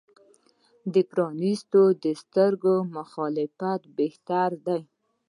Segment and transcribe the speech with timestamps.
[0.93, 1.81] د پرانیستو
[2.21, 4.81] سترګو مخالفت بهتر دی.